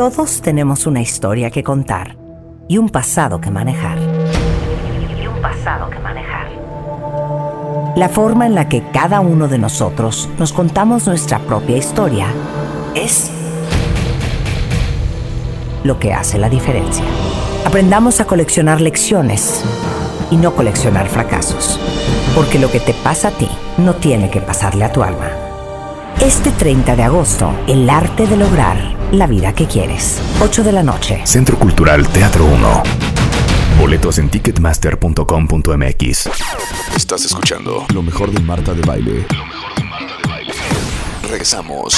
[0.00, 2.16] Todos tenemos una historia que contar
[2.68, 3.98] y un pasado que manejar.
[3.98, 6.48] Y un pasado que manejar.
[7.96, 12.28] La forma en la que cada uno de nosotros nos contamos nuestra propia historia
[12.94, 13.30] es
[15.84, 17.04] lo que hace la diferencia.
[17.66, 19.62] Aprendamos a coleccionar lecciones
[20.30, 21.78] y no coleccionar fracasos.
[22.34, 25.49] Porque lo que te pasa a ti no tiene que pasarle a tu alma.
[26.22, 28.76] Este 30 de agosto, el arte de lograr
[29.10, 30.20] la vida que quieres.
[30.42, 31.22] 8 de la noche.
[31.24, 32.82] Centro Cultural Teatro 1.
[33.80, 36.28] Boletos en ticketmaster.com.mx.
[36.94, 39.24] Estás escuchando lo mejor de Marta de Baile.
[39.34, 40.52] Lo mejor de Marta de Baile.
[41.22, 41.94] Regresamos.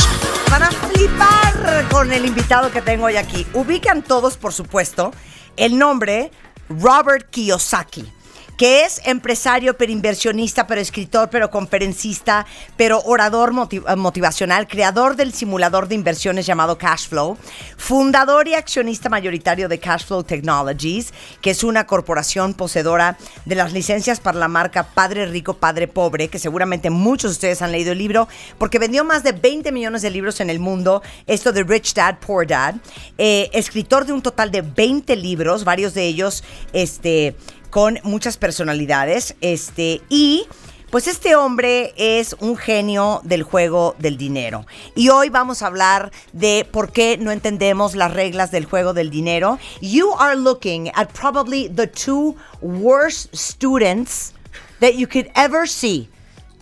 [0.48, 3.44] Van a flipar con el invitado que tengo hoy aquí.
[3.54, 5.10] Ubican todos, por supuesto,
[5.56, 6.30] el nombre
[6.68, 8.21] Robert Kiyosaki
[8.62, 15.32] que es empresario, pero inversionista, pero escritor, pero conferencista, pero orador eh, motivacional, creador del
[15.32, 17.36] simulador de inversiones llamado Cashflow,
[17.76, 24.20] fundador y accionista mayoritario de Cashflow Technologies, que es una corporación poseedora de las licencias
[24.20, 27.98] para la marca Padre Rico, Padre Pobre, que seguramente muchos de ustedes han leído el
[27.98, 31.94] libro, porque vendió más de 20 millones de libros en el mundo, esto de Rich
[31.94, 32.76] Dad, Poor Dad,
[33.19, 37.34] eh, escritor de un total de 20 libros, varios de ellos, este,
[37.73, 39.34] con muchas personalidades.
[39.41, 40.47] Este, y
[40.91, 44.67] pues este hombre es un genio del juego del dinero.
[44.95, 49.09] Y hoy vamos a hablar de por qué no entendemos las reglas del juego del
[49.09, 49.59] dinero.
[49.81, 54.34] You are looking at probably the two worst students
[54.81, 56.11] that you could ever see.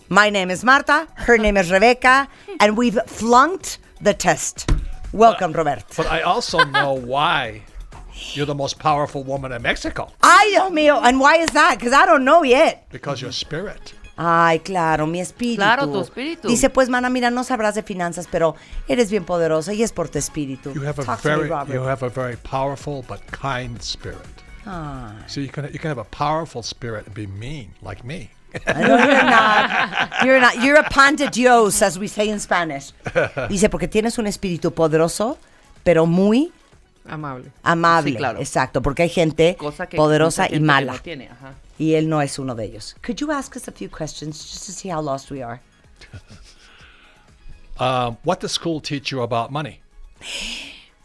[0.07, 2.29] My name is Marta, her name is Rebecca,
[2.61, 4.71] and we've flunked the test.
[5.11, 5.83] Welcome, Robert.
[5.97, 7.63] But I also know why
[8.33, 10.07] you're the most powerful woman in Mexico.
[10.21, 10.99] Ay, Dios mío.
[11.03, 11.77] And why is that?
[11.77, 12.87] Because I don't know yet.
[12.91, 13.93] Because your spirit.
[14.17, 15.55] Ay, claro, mi espíritu.
[15.57, 16.47] Claro, tu espíritu.
[16.47, 18.55] Dice, pues, mana, mira, no sabrás de finanzas, pero
[18.87, 20.73] eres bien poderosa y es por tu espíritu.
[20.73, 21.73] You have a Talk very, to me, Robert.
[21.73, 24.17] you have a very powerful but kind spirit.
[24.67, 25.13] Ah.
[25.27, 28.29] So you can you can have a powerful spirit and be mean like me.
[28.67, 30.25] No, you're not.
[30.25, 30.61] You're not.
[30.61, 32.91] You're a pan de Dios, as we say in Spanish.
[33.49, 35.37] Dice, porque tienes un espíritu poderoso,
[35.83, 36.51] pero muy
[37.07, 37.51] Amable.
[37.63, 38.11] amable.
[38.11, 38.39] Sí, claro.
[38.39, 40.93] Exacto, porque hay gente Cosa que poderosa mucha y gente que mala.
[40.93, 41.53] no tiene, ajá.
[41.79, 42.95] Y él no es uno de ellos.
[43.01, 45.59] Could you ask us a few questions just to see how lost we are?
[47.79, 49.81] Um, what does school teach you about money?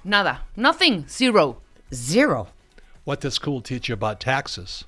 [0.05, 0.43] Nada.
[0.55, 1.07] Nothing.
[1.09, 1.63] Zero.
[1.95, 2.49] Zero.
[3.05, 4.85] What does school teach you about taxes?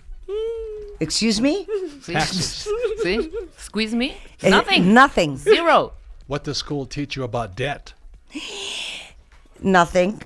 [1.01, 1.67] Excuse me?
[2.03, 2.13] Sí.
[2.13, 2.69] Taxes.
[3.05, 3.31] ¿Sí?
[3.57, 4.17] Squeeze me?
[4.43, 4.93] Eh, Nothing.
[4.93, 5.37] Nothing.
[5.39, 5.93] Zero.
[6.27, 7.95] What does school teach you about debt?
[9.63, 10.21] Nothing.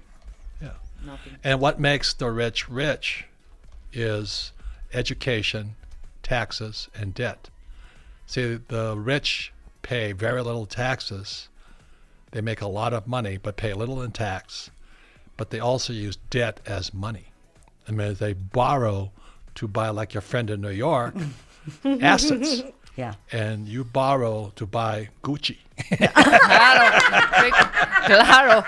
[1.05, 1.37] Nothing.
[1.43, 3.25] And what makes the rich rich
[3.93, 4.53] is
[4.93, 5.75] education,
[6.23, 7.51] taxes, and debt.
[8.27, 9.53] See, the rich
[9.83, 11.49] pay very little taxes.
[12.31, 14.71] They make a lot of money, but pay little in tax.
[15.37, 17.27] But they also use debt as money.
[17.89, 19.11] I mean, they borrow
[19.57, 21.15] to buy, like your friend in New York,
[21.85, 22.63] assets.
[22.97, 23.15] Yeah.
[23.33, 25.59] And you borrow to buy Gucci.
[25.99, 26.85] Claro.
[28.07, 28.65] Claro.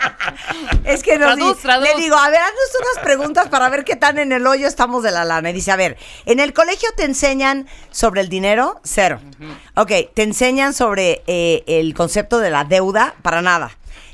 [0.84, 1.88] Es que nos Traduz, di- traduz.
[1.88, 5.02] le digo, a ver, haznos unas preguntas para ver qué tan en el hoyo estamos
[5.02, 5.50] de la lana.
[5.50, 8.80] Y dice, a ver, ¿en el colegio te enseñan sobre el dinero?
[8.84, 9.20] Cero.
[9.76, 13.14] Ok, ¿te enseñan sobre eh, el concepto de la deuda?
[13.22, 13.72] Para nada.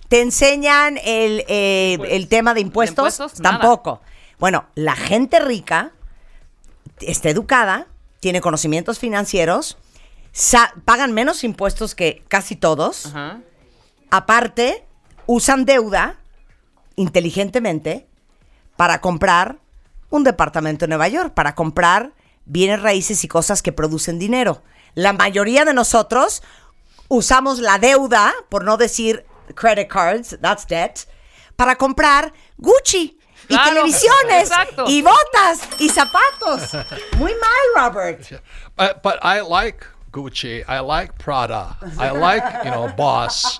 [0.08, 3.14] ¿Te enseñan el, eh, el tema de impuestos?
[3.14, 3.40] impuestos?
[3.40, 3.58] Nada.
[3.60, 4.00] Tampoco.
[4.40, 5.92] Bueno, la gente rica
[7.00, 7.86] está educada,
[8.18, 9.76] tiene conocimientos financieros,
[10.84, 13.06] pagan menos impuestos que casi todos.
[13.06, 13.40] Ajá.
[14.10, 14.86] Aparte,
[15.26, 16.18] usan deuda
[16.96, 18.06] inteligentemente
[18.76, 19.58] para comprar
[20.10, 22.12] un departamento en Nueva York, para comprar
[22.44, 24.62] bienes raíces y cosas que producen dinero.
[24.94, 26.42] La mayoría de nosotros
[27.08, 29.24] usamos la deuda, por no decir
[29.54, 31.00] credit cards, that's debt,
[31.56, 33.16] para comprar Gucci.
[33.48, 34.84] Y Claro, televisiones, exacto.
[34.86, 36.70] y botas, y zapatos.
[37.18, 38.20] Muy mal, Robert.
[38.76, 40.64] But, but I like Gucci.
[40.68, 41.76] I like Prada.
[41.98, 43.58] I like, you know, Boss.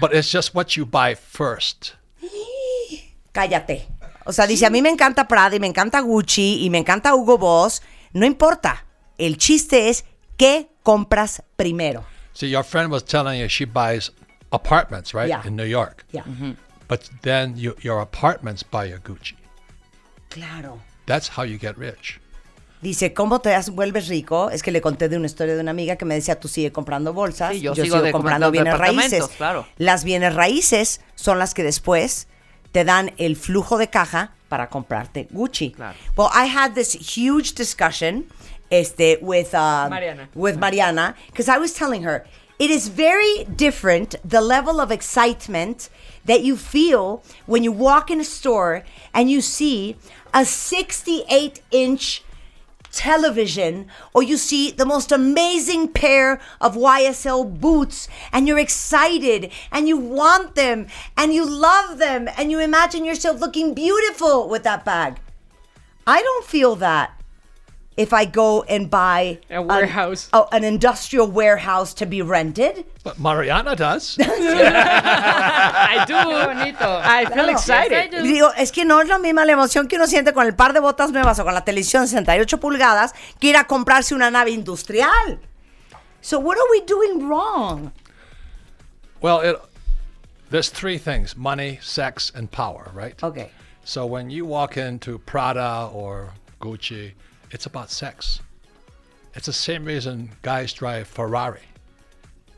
[0.00, 1.94] But it's just what you buy first.
[3.32, 3.86] Cállate.
[4.26, 7.14] O sea, dice, a mí me encanta Prada y me encanta Gucci y me encanta
[7.14, 7.80] Hugo Boss.
[8.12, 8.84] No importa.
[9.18, 10.04] El chiste es
[10.36, 12.04] qué compras primero.
[12.34, 14.10] See, your friend was telling you she buys
[14.52, 15.42] apartments, right, Yeah.
[15.46, 16.04] in New York.
[16.12, 16.22] Ya.
[16.22, 16.52] Mm-hmm.
[16.86, 19.34] But then you, your apartments buy your Gucci.
[20.30, 20.80] Claro.
[21.06, 22.20] That's how you get rich.
[22.80, 24.50] Dice, ¿cómo te das- vuelves rico?
[24.50, 26.70] Es que le conté de una historia de una amiga que me decía, tú sigue
[26.70, 29.26] comprando bolsas, Sí, yo yo, sigo comprando bienes raíces.
[29.36, 29.66] claro.
[29.78, 32.28] Las bienes raíces son las que después
[32.72, 35.72] te dan el flujo de caja para comprarte Gucci.
[35.72, 35.96] Claro.
[36.16, 38.26] Well, I had this huge discussion
[38.70, 40.28] este, with, uh, Mariana.
[40.34, 42.24] with Mariana, because I was telling her,
[42.58, 45.90] it is very different the level of excitement
[46.26, 48.84] that you feel when you walk in a store
[49.14, 49.96] and you see
[50.34, 52.22] a 68 inch
[52.90, 59.88] television or you see the most amazing pair of YSL boots and you're excited and
[59.88, 60.86] you want them
[61.16, 65.18] and you love them and you imagine yourself looking beautiful with that bag.
[66.06, 67.17] I don't feel that
[67.98, 70.28] if I go and buy A an- warehouse.
[70.32, 72.84] oh, an industrial warehouse to be rented.
[73.04, 74.16] But Mariana does.
[74.20, 76.14] I do.
[76.14, 77.00] bonito.
[77.04, 77.90] I feel excited.
[77.92, 78.24] Yes, I do.
[78.24, 80.54] Y digo, es que no es la misma la emoción que uno siente con el
[80.54, 84.30] par de botas nuevas o con la televisión 68 pulgadas que ir a comprarse una
[84.30, 85.38] nave industrial.
[86.20, 87.92] So what are we doing wrong?
[89.20, 89.56] well, it,
[90.50, 92.90] there's three things: money, sex, and power.
[92.94, 93.20] Right.
[93.22, 93.50] Okay.
[93.84, 97.12] So when you walk into Prada or Gucci,
[97.50, 98.40] it's about sex.
[99.34, 101.62] It's the same reason guys drive Ferrari.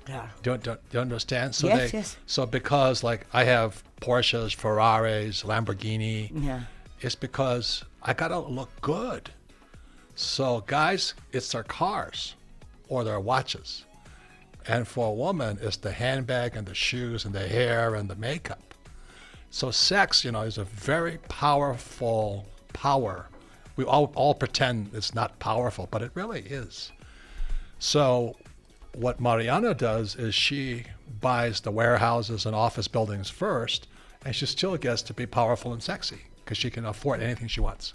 [0.07, 0.29] Claro.
[0.43, 1.55] Do you, do, do you understand?
[1.55, 2.17] So Yes, they, yes.
[2.27, 6.63] So because like I have Porsches, Ferraris, Lamborghini, Yeah.
[7.01, 9.31] it's because I gotta look good.
[10.15, 12.35] So guys, it's their cars
[12.89, 13.85] or their watches,
[14.67, 18.17] and for a woman, it's the handbag and the shoes and the hair and the
[18.17, 18.75] makeup.
[19.51, 23.29] So sex, you know, is a very powerful power.
[23.81, 26.93] We all, all pretend it's not powerful, but it really is.
[27.79, 28.37] So
[28.93, 30.85] what Mariana does is she
[31.23, 33.89] buys the warehouses and office buildings first,
[34.23, 37.63] and she still gets to be powerful and sexy because she can afford anything she
[37.63, 37.95] wants.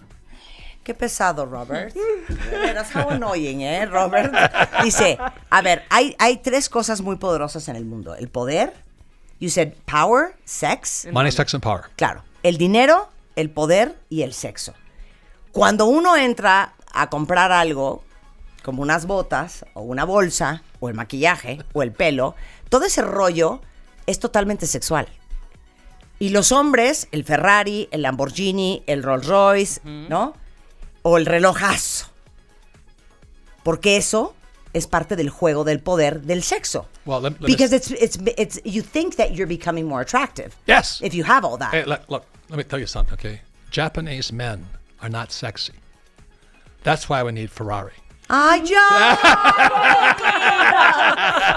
[0.83, 1.93] Qué pesado, Robert.
[1.93, 4.33] De veras, how annoying, ¿eh, Robert?
[4.81, 5.19] Dice,
[5.51, 8.15] a ver, hay, hay tres cosas muy poderosas en el mundo.
[8.15, 8.73] El poder,
[9.37, 11.91] you said power, sex, Money, sex, and power.
[11.95, 14.73] Claro, el dinero, el poder y el sexo.
[15.55, 18.03] Cuando uno entra a comprar algo,
[18.61, 22.35] como unas botas, o una bolsa, o el maquillaje, o el pelo,
[22.67, 23.61] todo ese rollo
[24.05, 25.07] es totalmente sexual.
[26.19, 30.33] Y los hombres, el Ferrari, el Lamborghini, el Rolls Royce, ¿no?
[31.03, 32.07] O el relojazo.
[33.63, 34.35] Porque eso
[34.73, 36.89] es parte del juego del poder del sexo.
[37.05, 40.53] Well, let- let Because it's, it's, it's, you think that you're becoming more attractive.
[40.67, 40.99] Yes.
[41.01, 41.71] If you have all that.
[41.71, 43.39] Hey, look, look, let me tell you something, okay?
[43.71, 44.67] Japanese men
[45.05, 45.73] are not sexy.
[46.83, 47.93] That's why we need Ferrari.
[48.27, 48.81] ¡Ay, ya!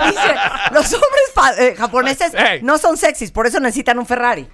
[0.06, 0.34] Dice,
[0.70, 2.60] los hombres eh, japoneses Hey.
[2.62, 4.46] no son sexys, por eso necesitan un Ferrari.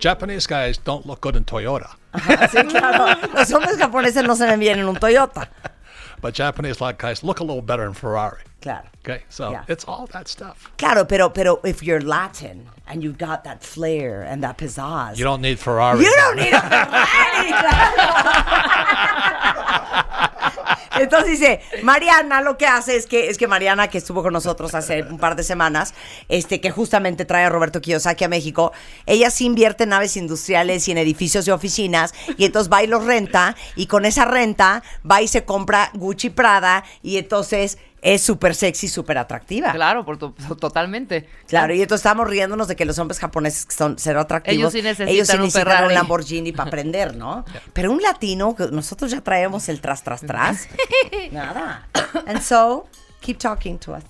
[0.00, 1.96] Japanese guys don't look good in Toyota,
[2.52, 3.18] Sí, claro.
[3.34, 5.50] Los hombres japoneses no se ven bien en un Toyota.
[6.20, 8.42] But Japanese like guys look a little better in Ferrari.
[8.62, 8.86] Claro.
[9.04, 9.64] Okay, so Yeah.
[9.68, 10.70] it's all that stuff.
[10.78, 15.18] Claro, pero, pero if you're Latin and you've got that flair and that pizzazz.
[15.18, 16.00] You don't need Ferrari.
[16.02, 17.50] You don't need a Ferrari.
[21.00, 24.74] Entonces dice, Mariana lo que hace es que, es que Mariana, que estuvo con nosotros
[24.74, 25.94] hace un par de semanas,
[26.28, 28.72] este, que justamente trae a Roberto Kiyosaki a México,
[29.06, 32.86] ella sí invierte en naves industriales y en edificios de oficinas, y entonces va y
[32.86, 38.20] los renta, y con esa renta va y se compra Gucci Prada, y entonces es
[38.22, 39.72] súper sexy, súper atractiva.
[39.72, 41.26] Claro, por to- totalmente.
[41.48, 44.56] Claro, y entonces estábamos riéndonos de que los hombres japoneses que son cero atractivos.
[44.58, 45.86] Ellos sí necesitan ellos sí un necesitan Ferrari.
[45.88, 47.44] un Lamborghini para aprender, ¿no?
[47.72, 50.68] Pero un latino, nosotros ya traemos el tras, tras, tras.
[51.32, 51.88] Nada.
[52.26, 52.86] And so,
[53.20, 54.04] keep talking to us.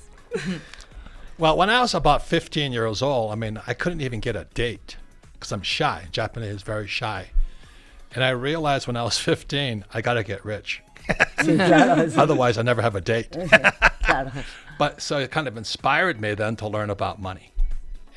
[1.38, 4.46] Well, when I was about 15 years old, I mean, I couldn't even get a
[4.54, 4.96] date
[5.34, 6.06] because I'm shy.
[6.12, 7.30] Japanese is very shy.
[8.14, 10.80] And I realized when I was 15, I got to get rich.
[12.16, 13.36] Otherwise, I never have a date.
[14.02, 14.32] Claro.
[14.76, 17.52] But so it kind of inspired me then to learn about money.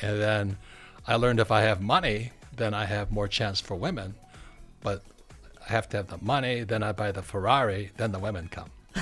[0.01, 0.57] And then
[1.05, 4.15] I learned if I have money, then I have more chance for women.
[4.81, 5.03] But
[5.67, 8.71] I have to have the money, then I buy the Ferrari, then the women come.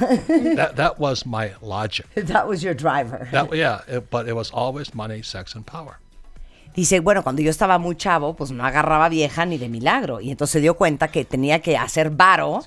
[0.58, 2.08] that that was my logic.
[2.16, 3.30] That was your driver.
[3.32, 6.00] That yeah, it, but it was always money, sex, and power.
[6.76, 10.20] Dice, bueno, cuando yo estaba muy chavo, pues no agarraba vieja ni de milagro.
[10.20, 12.66] Y entonces se dio cuenta que tenía que hacer varo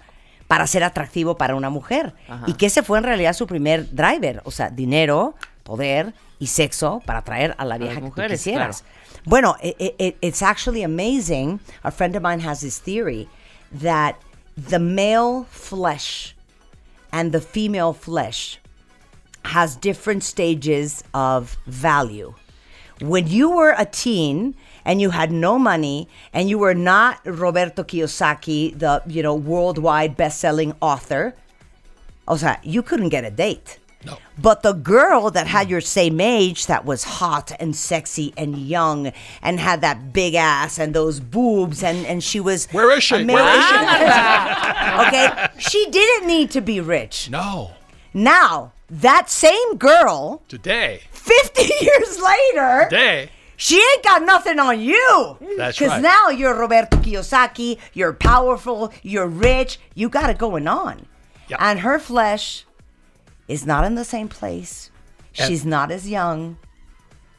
[0.49, 2.15] para ser atractivo para una mujer.
[2.47, 4.41] Y que ese fue en realidad su primer driver.
[4.45, 8.85] O sea, dinero, poder y sexo para atraer a la vieja que tú mujeres, quisieras.
[9.25, 11.61] Bueno, i- i- i- it's actually amazing.
[11.83, 13.29] A friend of mine has this theory
[13.83, 14.17] that
[14.57, 16.35] the male flesh
[17.13, 18.59] and the female flesh
[19.45, 22.33] has different stages of value.
[23.01, 24.55] When you were a teen
[24.89, 30.17] and you had no money and you were not Roberto Kiyosaki, the you know worldwide
[30.17, 31.35] best-selling author,
[32.27, 33.79] o sea, you couldn't get a date.
[34.07, 34.17] No.
[34.39, 39.13] But the girl that had your same age, that was hot and sexy and young,
[39.43, 43.25] and had that big ass and those boobs, and, and she was Where is she?
[43.25, 43.77] Where is she?
[45.07, 47.29] okay, she didn't need to be rich.
[47.29, 47.73] No.
[48.15, 55.37] Now, that same girl, Today, 50 years later, today, she ain't got nothing on you.
[55.59, 56.03] That's Because right.
[56.03, 61.07] now you're Roberto Kiyosaki, you're powerful, you're rich, you got it going on.
[61.49, 61.57] Yeah.
[61.61, 62.65] And her flesh
[63.49, 64.91] is not in the same place.
[65.37, 66.57] And- She's not as young.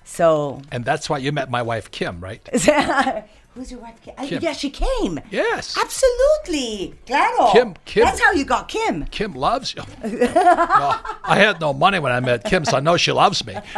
[0.03, 2.41] So, and that's why you met my wife Kim, right?
[3.53, 3.95] who's your wife?
[4.17, 4.41] Uh, Kim.
[4.41, 5.19] Yeah, she came.
[5.29, 5.77] Yes.
[5.79, 6.95] Absolutely.
[7.05, 7.51] Claro.
[7.53, 9.05] Kim- Kim- That's how you got Kim.
[9.05, 9.83] Kim loves you.
[10.03, 13.55] no, I had no money when I met Kim, so I know she loves me.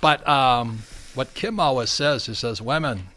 [0.00, 0.78] but um,
[1.14, 3.08] what Kim always says, he says, women,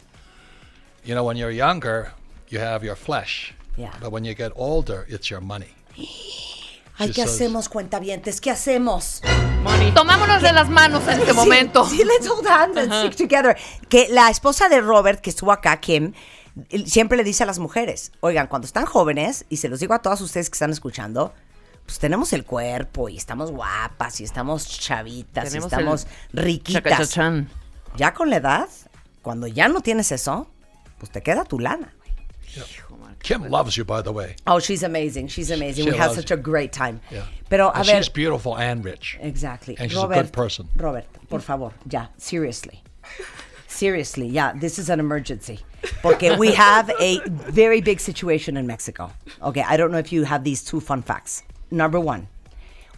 [1.04, 2.14] you know, when you're younger,
[2.50, 3.54] you have your flesh.
[3.78, 3.92] Yeah.
[4.02, 5.74] But when you get older, it's your money.
[7.00, 8.40] Ay, She ¿qué says- hacemos, cuentavientes?
[8.42, 9.22] ¿Qué hacemos?
[9.96, 11.86] Tomámonos de las manos en este Sí, momento.
[11.86, 13.56] Sí, let's hold hands and stick together.
[13.90, 16.14] Que la esposa de Robert, que estuvo acá, Kim,
[16.70, 19.94] él siempre le dice a las mujeres, oigan, cuando están jóvenes, y se los digo
[19.94, 21.34] a todas ustedes que están escuchando,
[21.92, 27.20] pues tenemos el cuerpo y estamos guapas y estamos chavitas Tenemos y estamos riquitas.
[27.98, 28.70] Ya con la edad,
[29.22, 30.48] cuando ya no tienes eso,
[31.00, 31.94] pues te queda tu lana.
[33.24, 34.38] Kim loves you, by the way.
[34.48, 35.28] Oh, she's amazing.
[35.28, 35.84] She's amazing.
[35.84, 37.02] She we had such a great time.
[37.12, 37.26] Yeah.
[37.50, 39.18] Pero a And ver, she's beautiful and rich.
[39.20, 39.76] Exactly.
[39.78, 40.70] And she's a Robert, good person.
[40.78, 42.82] Robert, por favor, ya, seriously.
[43.68, 45.60] Seriously, yeah, this is an emergency.
[46.02, 49.12] Porque we have a very big situation in Mexico.
[49.44, 51.44] Okay, I don't know if you have these two fun facts.
[51.72, 52.28] Number one,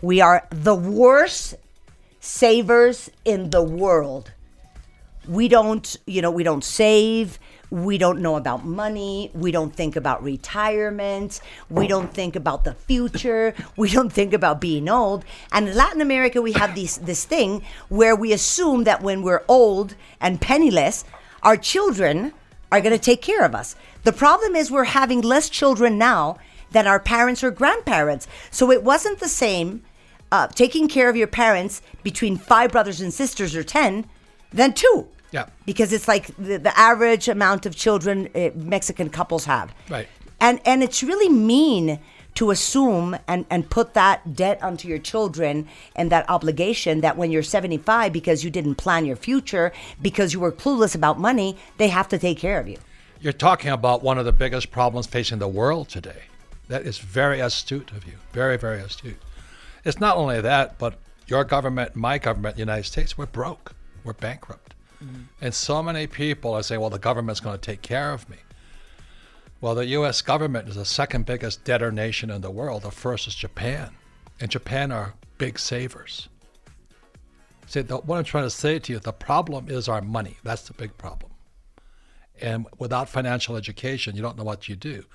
[0.02, 1.56] we are the worst
[2.20, 4.32] savers in the world.
[5.28, 7.38] We don't, you know, we don't save.
[7.70, 9.32] We don't know about money.
[9.34, 11.40] We don't think about retirement.
[11.70, 13.54] We don't think about the future.
[13.78, 15.24] We don't think about being old.
[15.52, 19.44] And in Latin America, we have this this thing where we assume that when we're
[19.48, 21.06] old and penniless,
[21.44, 22.34] our children
[22.72, 23.76] are going to take care of us.
[24.04, 26.38] The problem is we're having less children now
[26.74, 28.28] than our parents or grandparents.
[28.52, 29.84] So it wasn't the same
[30.32, 34.06] uh, taking care of your parents between five brothers and sisters or 10
[34.52, 35.08] than two.
[35.32, 35.46] Yeah.
[35.66, 39.74] Because it's like the, the average amount of children uh, Mexican couples have.
[39.90, 40.08] Right.
[40.40, 42.00] And, and it's really mean
[42.36, 47.32] to assume and, and put that debt onto your children and that obligation that when
[47.32, 51.90] you're 75 because you didn't plan your future because you were clueless about money they
[51.90, 52.78] have to take care of you
[53.22, 56.24] You're talking about one of the biggest problems facing the world today.
[56.68, 58.14] That is very astute of you.
[58.32, 59.22] Very, very astute.
[59.84, 60.96] It's not only that, but
[61.28, 63.74] your government, my government, the United States, we're broke.
[64.04, 64.74] We're bankrupt.
[65.04, 65.24] Mm-hmm.
[65.42, 68.38] And so many people are saying, well, the government's going to take care of me.
[69.62, 70.22] Well, the U.S.
[70.22, 72.84] government is the second biggest debtor nation in the world.
[72.84, 73.92] The first is Japan.
[74.40, 76.28] And Japan are big savers.
[77.68, 80.38] See, the, what I'm trying to say to you, the problem is our money.
[80.44, 81.32] That's the big problem.
[82.42, 85.06] And without financial education, you don't know what you do.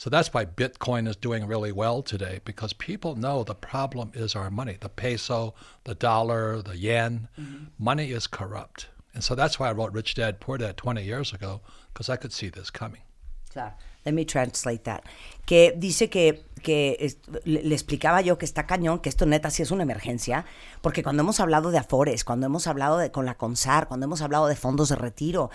[0.00, 4.34] So that's why Bitcoin is doing really well today because people know the problem is
[4.34, 5.52] our money the peso,
[5.84, 7.28] the dollar, the yen.
[7.38, 7.64] Mm-hmm.
[7.78, 8.88] Money is corrupt.
[9.12, 11.60] And so that's why I wrote Rich Dad Poor Dad 20 years ago
[11.92, 13.02] because I could see this coming.
[13.50, 13.72] Claro.
[14.06, 15.04] Let me translate that.
[15.44, 19.50] Que dice que, que es- le, le explicaba yo que está cañón, que esto neta
[19.50, 20.44] sí es una emergencia,
[20.82, 24.22] porque cuando hemos hablado de Afores, cuando hemos hablado de, con la CONSAR, cuando hemos
[24.22, 25.50] hablado de fondos de retiro,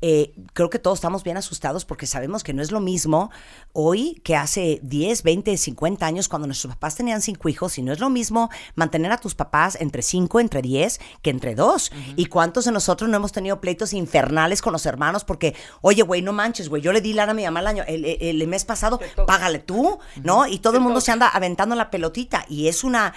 [0.00, 3.30] eh, creo que todos estamos bien asustados porque sabemos que no es lo mismo
[3.72, 7.92] hoy que hace 10, 20, 50 años cuando nuestros papás tenían cinco hijos y no
[7.92, 11.92] es lo mismo mantener a tus papás entre 5, entre 10 que entre 2.
[12.16, 16.22] ¿Y cuántos de nosotros no hemos tenido pleitos infernales con los hermanos porque, oye, güey,
[16.22, 18.48] no manches, güey, yo le di lana a mi mamá el año, el, el- el
[18.48, 20.46] mes pasado, págale tú, ¿no?
[20.50, 23.14] Y todo el mundo se anda aventando la pelotita y es una...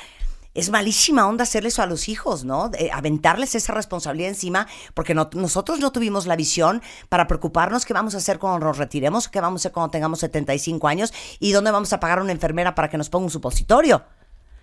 [0.56, 2.70] Es malísima onda hacerle eso a los hijos, ¿no?
[2.94, 8.14] Aventarles esa responsabilidad encima, porque no- nosotros no tuvimos la visión para preocuparnos qué vamos
[8.14, 11.72] a hacer cuando nos retiremos, qué vamos a hacer cuando tengamos 75 años y dónde
[11.72, 14.04] vamos a pagar a una enfermera para que nos ponga un supositorio.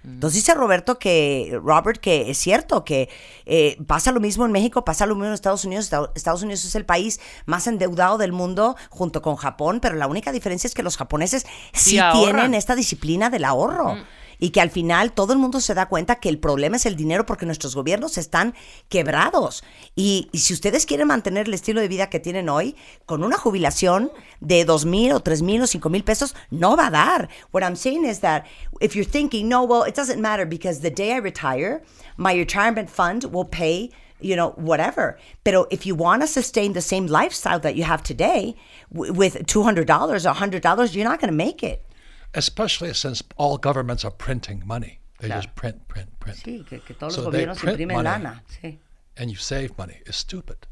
[0.03, 3.09] Entonces dice Roberto que, Robert, que es cierto, que
[3.45, 5.85] eh, pasa lo mismo en México, pasa lo mismo en Estados Unidos.
[5.85, 10.07] Esta- Estados Unidos es el país más endeudado del mundo junto con Japón, pero la
[10.07, 13.97] única diferencia es que los japoneses sí, tienen esta disciplina del ahorro.
[14.41, 16.97] Y que al final todo el mundo se da cuenta que el problema es el
[16.97, 18.55] dinero porque nuestros gobiernos están
[18.89, 19.63] quebrados.
[19.95, 22.75] Y, si ustedes quieren mantener el estilo de vida que tienen hoy,
[23.07, 26.87] con una jubilación de dos mil o tres mil o cinco mil pesos, no va
[26.87, 27.29] a dar.
[27.53, 28.47] What I'm saying is that
[28.81, 31.83] if you're thinking, no, well, it doesn't matter because the day I retire,
[32.17, 35.19] my retirement fund will pay you know, whatever.
[35.45, 38.55] Pero if you want to sustain the same lifestyle that you have today
[38.91, 41.85] with $200 or $100, you're not going to make it.
[42.35, 45.01] Especially since all governments are printing money.
[45.19, 45.43] They Claro.
[45.43, 46.39] just print, print, print.
[46.39, 48.05] Sí, que, que todos So los gobiernos imprimen money.
[48.05, 48.43] lana.
[48.63, 48.79] Sí.
[49.17, 50.67] and you save money It's stupid.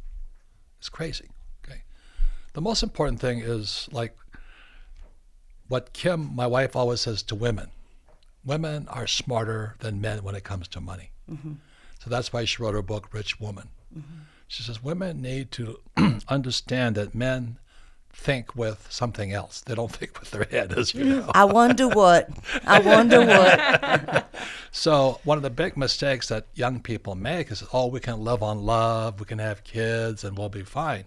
[0.78, 1.28] It's crazy.
[1.64, 1.82] Okay.
[2.54, 4.16] The most important thing is like
[5.68, 7.70] what Kim, my wife, always says to women
[8.44, 11.10] women are smarter than men when it comes to money.
[11.30, 11.54] Mm-hmm.
[11.98, 13.68] So that's why she wrote her book, Rich Woman.
[13.94, 14.20] Mm-hmm.
[14.46, 15.80] She says women need to
[16.28, 17.58] understand that men
[18.18, 19.60] think with something else.
[19.60, 21.30] They don't think with their head, as you know.
[21.34, 22.28] I wonder what.
[22.66, 24.24] I wonder what.
[24.70, 28.42] So one of the big mistakes that young people make is, oh, we can live
[28.42, 31.06] on love, we can have kids, and we'll be fine,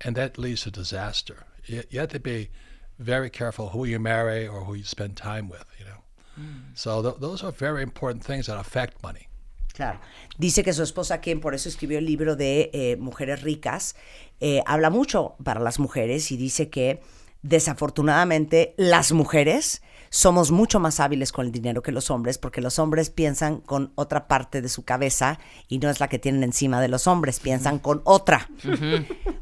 [0.00, 1.44] and that leads to disaster.
[1.66, 2.50] You, you have to be
[2.98, 5.64] very careful who you marry or who you spend time with.
[5.78, 6.00] You know,
[6.40, 6.60] mm.
[6.74, 9.26] so th- those are very important things that affect money.
[9.72, 10.00] Claro.
[10.38, 13.96] Dice que su esposa, Kim, por eso escribió el libro de eh, Mujeres Ricas,
[14.40, 17.00] eh, habla mucho para las mujeres y dice que
[17.42, 22.78] desafortunadamente las mujeres somos mucho más hábiles con el dinero que los hombres porque los
[22.78, 25.38] hombres piensan con otra parte de su cabeza
[25.68, 28.48] y no es la que tienen encima de los hombres, piensan con otra.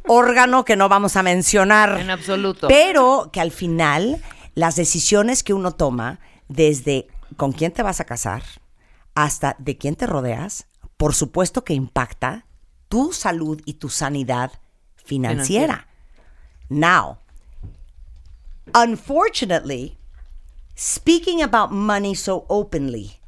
[0.07, 1.99] Órgano que no vamos a mencionar.
[1.99, 2.69] En absoluto.
[2.69, 4.23] Pero que al final
[4.55, 8.43] las decisiones que uno toma, desde con quién te vas a casar
[9.25, 12.47] hasta de quién te rodeas, por supuesto que impacta
[12.89, 14.53] tu salud y tu sanidad
[14.97, 15.87] financiera.
[16.69, 17.19] Now,
[18.75, 19.99] unfortunately,
[20.75, 23.21] speaking about money so openly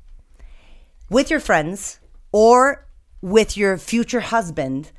[1.11, 2.01] with your friends
[2.33, 2.87] or
[3.21, 4.93] with your future husband,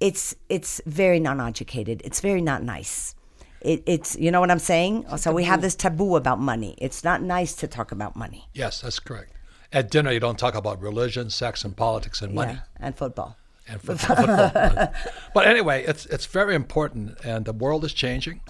[0.00, 2.02] it's it's very non-educated.
[2.04, 3.14] It's very not nice.
[3.60, 5.06] It, it's you know what I'm saying.
[5.16, 6.74] So we have this taboo about money.
[6.78, 8.48] It's not nice to talk about money.
[8.52, 9.33] Yes, that's correct.
[9.74, 12.52] At dinner, you don't talk about religion, sex, and politics and money.
[12.52, 13.36] Yeah, and football.
[13.68, 14.16] and football.
[14.16, 14.92] football.
[15.34, 18.40] but anyway, it's it's very important, and the world is changing,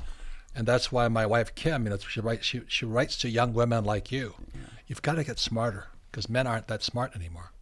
[0.54, 3.54] and that's why my wife Kim, you know, she writes she she writes to young
[3.54, 4.34] women like you.
[4.54, 4.60] Yeah.
[4.86, 7.52] You've got to get smarter because men aren't that smart anymore.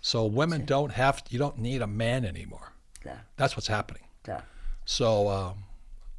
[0.00, 2.72] So women don't have you don't need a man anymore.
[3.04, 4.04] Yeah, That's what's happening.
[4.28, 4.42] yeah.
[4.86, 5.64] So um,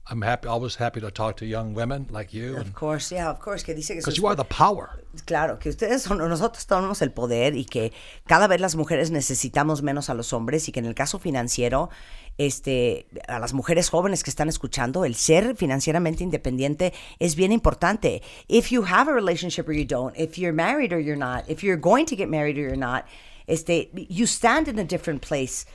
[0.07, 3.39] I'm happy, always happy to talk to young women like you, Of course, yeah, of
[3.39, 3.63] course.
[3.63, 5.01] Que dice que because sus- you are the power.
[5.25, 7.91] Claro, que ustedes son, nosotros tenemos el poder y que
[8.27, 11.89] cada vez las mujeres necesitamos menos a los hombres y que en el caso financiero,
[12.38, 18.22] este, a las mujeres jóvenes que están escuchando, el ser financieramente independiente es bien importante.
[18.48, 21.63] If you have a relationship or you don't, if you're married or you're not, if
[21.63, 23.05] you're going to get married or you're not,
[23.48, 25.65] este, you stand in a different place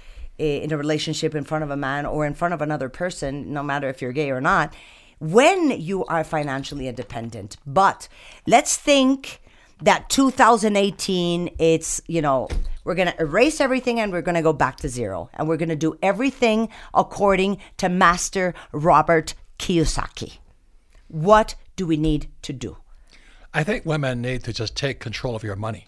[0.40, 3.52] Eh, in a relationship in front of a man or in front of another person,
[3.52, 4.74] no matter if you're gay or not,
[5.18, 7.58] when you are financially independent.
[7.66, 8.08] But
[8.46, 9.42] let's think
[9.82, 12.48] that 2018, it's, you know,
[12.84, 15.28] we're going to erase everything and we're going to go back to zero.
[15.34, 20.38] And we're going to do everything according to Master Robert Kiyosaki.
[21.08, 22.78] What do we need to do?
[23.52, 25.86] I think women need to just take control of your money.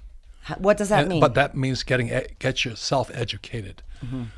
[0.59, 1.21] What does that And- mean?
[1.21, 3.83] But that means getting get yourself educated.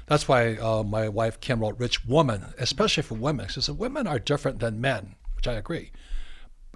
[0.06, 3.48] That's why uh, my wife Kim wrote "Rich Woman," especially for women.
[3.48, 5.90] She said women are different than men, which I agree.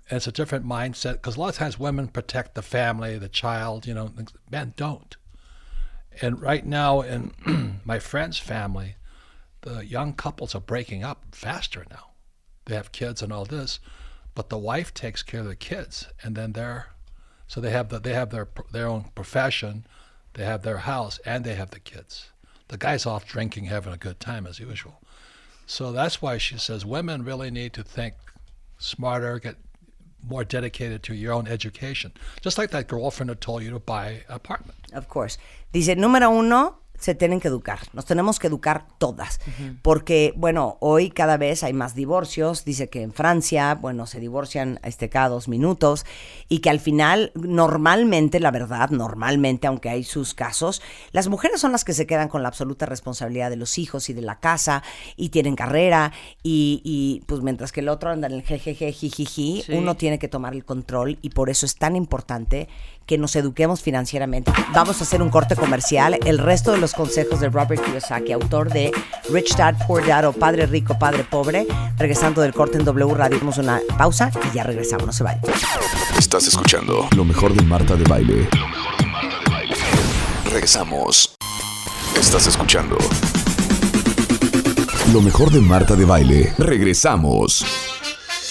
[0.09, 3.29] And it's a different mindset because a lot of times women protect the family, the
[3.29, 3.87] child.
[3.87, 4.11] You know,
[4.51, 5.15] men don't.
[6.23, 8.97] And right now, in my friend's family,
[9.61, 12.13] the young couples are breaking up faster now.
[12.65, 13.81] They have kids and all this,
[14.35, 16.87] but the wife takes care of the kids, and then they're
[17.49, 19.87] so they have the, they have their their own profession,
[20.35, 22.31] they have their house, and they have the kids.
[22.69, 25.01] The guy's off drinking, having a good time as usual.
[25.67, 28.15] So that's why she says women really need to think
[28.79, 29.57] smarter, get
[30.23, 32.13] more dedicated to your own education.
[32.43, 34.79] Just like that girlfriend who told you to buy an apartment.
[34.93, 35.39] Of course.
[35.73, 37.79] Dice, número uno, se tienen que educar.
[37.93, 39.41] Nos tenemos que educar todas.
[39.83, 42.65] Porque, bueno, hoy cada vez hay más divorcios.
[42.65, 46.05] Dice que en Francia, bueno, se divorcian este, cada dos minutos.
[46.49, 50.83] Y que al final, normalmente, la verdad, normalmente, aunque hay sus casos,
[51.13, 54.13] las mujeres son las que se quedan con la absoluta responsabilidad de los hijos y
[54.13, 54.83] de la casa.
[55.17, 56.13] Y tienen carrera.
[56.43, 59.73] Y, y, pues mientras que el otro anda en el jejeje, jijiji, Sí.
[59.73, 61.19] uno tiene que tomar el control.
[61.23, 62.69] Y por eso es tan importante
[63.09, 64.53] que nos eduquemos financieramente.
[64.75, 66.19] Vamos a hacer un corte comercial.
[66.27, 68.93] El resto de los consejos de Robert Kiyosaki, autor de
[69.31, 71.67] Rich Dad, Poor Dad o Padre Rico, Padre Pobre.
[71.97, 75.07] Regresando del corte en W Radio, una pausa y ya regresamos.
[75.07, 75.41] No se vayan.
[76.19, 78.47] Estás escuchando lo mejor de Marta de Baile.
[80.45, 81.35] Regresamos.
[82.15, 82.99] Estás escuchando
[85.15, 86.53] lo mejor de Marta de Baile.
[86.59, 87.65] Regresamos.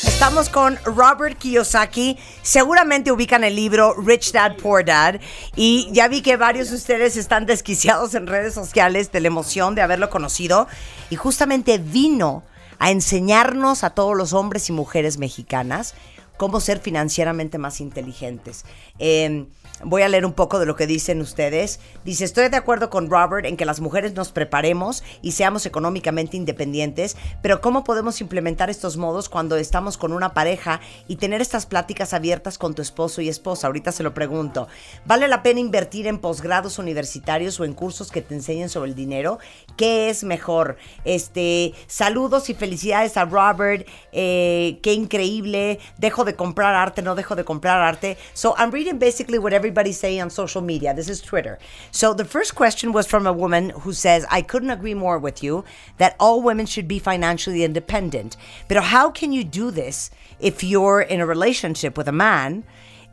[0.03, 2.19] Estamos con Robert Kiyosaki.
[2.43, 5.19] Seguramente ubican el libro Rich Dad Poor Dad.
[5.55, 9.73] Y ya vi que varios de ustedes están desquiciados en redes sociales de la emoción
[9.73, 10.67] de haberlo conocido.
[11.10, 12.43] Y justamente vino
[12.77, 15.95] a enseñarnos a todos los hombres y mujeres mexicanas
[16.38, 18.65] cómo ser financieramente más inteligentes.
[18.99, 19.47] Eh,
[19.83, 21.79] Voy a leer un poco de lo que dicen ustedes.
[22.03, 26.35] Dice, estoy de acuerdo con Robert en que las mujeres nos preparemos y seamos económicamente
[26.35, 31.67] independientes, pero ¿cómo podemos implementar estos modos cuando estamos con una pareja y tener estas
[31.67, 33.67] pláticas abiertas con tu esposo y esposa?
[33.67, 34.67] Ahorita se lo pregunto.
[35.05, 38.95] ¿Vale la pena invertir en posgrados universitarios o en cursos que te enseñen sobre el
[38.95, 39.37] dinero?
[39.75, 40.77] ¿Qué es mejor?
[41.05, 43.87] Este, saludos y felicidades a Robert.
[44.11, 45.79] Eh, qué increíble.
[45.99, 48.17] Dejo de comprar arte, no dejo de comprar arte.
[48.33, 50.93] So I'm reading basically what everybody's saying on social media.
[50.93, 51.60] This is Twitter.
[51.91, 55.43] So the first question was from a woman who says, I couldn't agree more with
[55.43, 55.65] you
[55.97, 58.38] that all women should be financially independent.
[58.69, 62.63] But how can you do this if you're in a relationship with a man?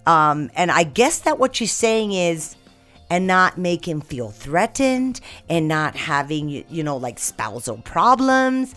[0.06, 2.54] Um, and I guess that what she's saying is,
[3.10, 8.76] and not make him feel threatened and not having, you you know, like spousal problems.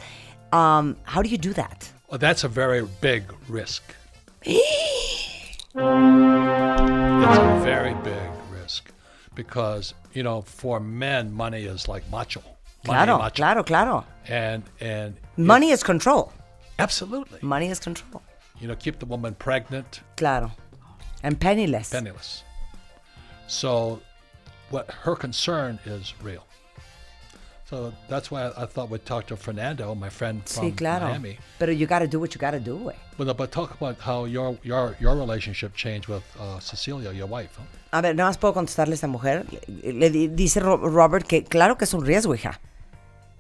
[0.52, 1.90] Um, how do you do that?
[2.10, 3.84] Well, that's a very big risk.
[5.80, 8.92] it's a very big risk
[9.36, 12.40] because, you know, for men, money is like macho.
[12.42, 12.56] Money,
[13.06, 13.36] Claro, macho.
[13.36, 14.06] claro, claro.
[14.28, 16.34] And, and Money is control.
[16.80, 17.40] absolutely.
[17.44, 18.24] Money is control.
[18.60, 20.52] You know, keep the woman pregnant, Claro.
[21.22, 21.92] And penniless.
[21.92, 22.44] penniless.
[23.48, 24.02] So,
[24.72, 26.47] what her concern is real.
[27.70, 31.08] So that's why I, thought we'd talk to Fernando, my friend from Sí, claro.
[31.08, 31.38] Miami.
[31.60, 32.96] Pero you gotta do what you gotta do, güey.
[33.18, 37.50] Well, but talk about how your your your relationship changed with uh, Cecilia, your wife.
[37.58, 37.64] Huh?
[37.92, 39.46] A ver, nada más puedo contestarle a esta mujer.
[39.68, 42.62] Le, le di- dice Ro- Robert que claro que es un riesgo, hija.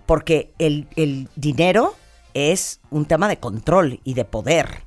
[0.06, 1.96] Porque el, el dinero
[2.34, 4.84] es un tema de control y de poder.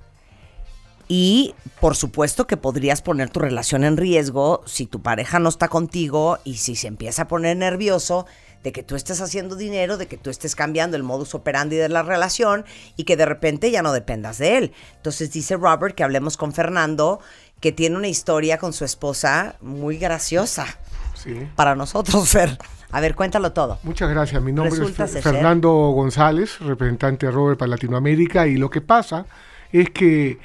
[1.09, 5.69] Y por supuesto que podrías poner tu relación en riesgo si tu pareja no está
[5.69, 8.27] contigo y si se empieza a poner nervioso
[8.63, 11.89] de que tú estés haciendo dinero, de que tú estés cambiando el modus operandi de
[11.89, 12.65] la relación
[12.97, 14.73] y que de repente ya no dependas de él.
[14.97, 17.21] Entonces dice Robert que hablemos con Fernando,
[17.61, 20.67] que tiene una historia con su esposa muy graciosa
[21.15, 21.35] Sí.
[21.57, 22.57] para nosotros, Fer.
[22.93, 23.79] A ver, cuéntalo todo.
[23.83, 24.43] Muchas gracias.
[24.43, 28.47] Mi nombre Resulta es Fer- ser- Fernando González, representante de Robert para Latinoamérica.
[28.47, 29.27] Y lo que pasa
[29.73, 30.39] es que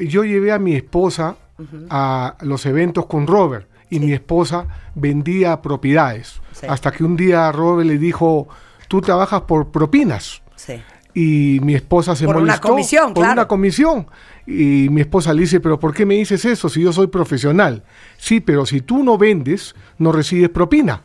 [0.00, 1.36] yo llevé a mi esposa
[1.90, 6.40] a los eventos con Robert y mi esposa vendía propiedades.
[6.52, 6.66] Sí.
[6.68, 8.48] Hasta que un día Robert le dijo,
[8.88, 10.42] tú trabajas por propinas.
[10.56, 10.82] Sí.
[11.14, 12.68] Y mi esposa se Por una molestó.
[12.68, 13.32] comisión, Por claro.
[13.32, 14.06] una comisión.
[14.46, 17.82] Y mi esposa le dice, pero ¿por qué me dices eso si yo soy profesional?
[18.18, 21.02] Sí, pero si tú no vendes, no recibes propina.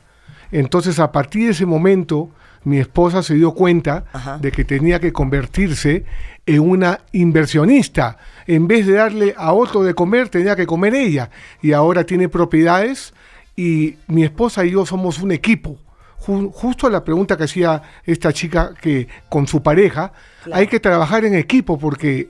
[0.51, 2.29] Entonces, a partir de ese momento,
[2.63, 4.37] mi esposa se dio cuenta Ajá.
[4.37, 6.05] de que tenía que convertirse
[6.45, 8.17] en una inversionista.
[8.47, 11.29] En vez de darle a otro de comer, tenía que comer ella.
[11.61, 13.13] Y ahora tiene propiedades
[13.55, 15.77] y mi esposa y yo somos un equipo.
[16.25, 20.11] Ju- justo la pregunta que hacía esta chica que con su pareja,
[20.43, 20.59] Claro.
[20.59, 22.29] hay que trabajar en equipo porque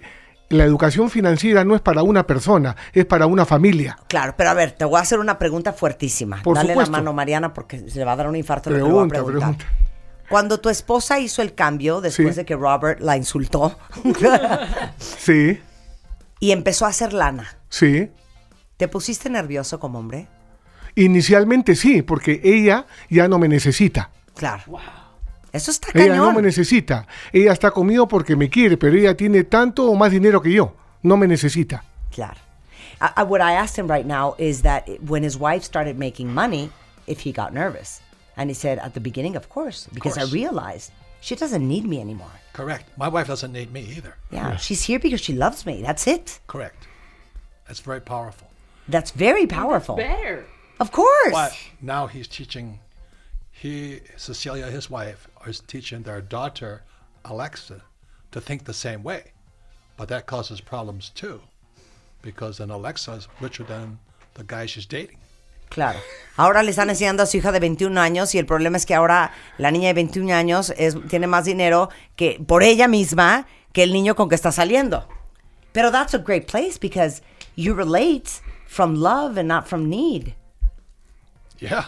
[0.49, 3.97] la educación financiera no es para una persona, es para una familia.
[4.07, 6.41] Claro, pero a ver, te voy a hacer una pregunta fuertísima.
[6.43, 6.91] Por Dale supuesto.
[6.91, 8.69] la mano, Mariana, porque se le va a dar un infarto.
[8.69, 9.39] lo que Pregunta, preguntar.
[9.55, 9.65] pregunta.
[10.29, 12.41] Cuando tu esposa hizo el cambio, después Sí.
[12.41, 13.77] de que Robert la insultó,
[14.97, 15.59] Sí,
[16.43, 18.09] y empezó a hacer lana, sí.
[18.77, 20.27] ¿te pusiste nervioso como hombre?
[20.95, 24.09] Inicialmente sí, porque ella ya no me necesita.
[24.35, 24.63] Claro.
[25.53, 26.17] Eso está Ella cañón.
[26.17, 27.07] no me necesita.
[27.31, 30.75] Ella está conmigo porque me quiere, pero ella tiene tanto o más dinero que yo.
[31.01, 31.83] No me necesita.
[32.11, 32.37] Claro.
[32.99, 36.33] I, I- what I asked him right now is that when his wife started making
[36.33, 36.69] money,
[37.07, 38.01] if he got nervous.
[38.35, 40.33] And he said at the beginning, of course, because I course.
[40.33, 40.91] realized
[41.23, 42.31] she doesn't need me anymore.
[42.51, 42.85] Correct.
[42.97, 44.17] My wife doesn't need me either.
[44.29, 45.81] Yeah, she's here because she loves me.
[45.81, 46.39] That's it.
[46.47, 46.85] Correct.
[47.65, 48.51] That's very powerful.
[48.89, 49.95] That's very powerful.
[49.95, 50.45] Better.
[50.81, 51.31] Of course.
[51.31, 52.79] But now he's teaching,
[53.51, 56.83] he, Cecilia, his wife, is teaching their daughter,
[57.23, 57.81] Alexa,
[58.31, 59.31] to think the same way.
[59.95, 61.41] But that causes problems too,
[62.21, 63.97] because then Alexa is richer than
[64.33, 65.19] the guy she's dating.
[65.73, 65.99] Claro.
[66.35, 68.95] Ahora le están enseñando a su hija de 21 años y el problema es que
[68.95, 73.83] ahora la niña de 21 años es, tiene más dinero que por ella misma que
[73.83, 75.07] el niño con que está saliendo.
[75.73, 77.21] Pero that's a great place because
[77.55, 80.35] you relate from love and not from need.
[81.59, 81.85] Yeah.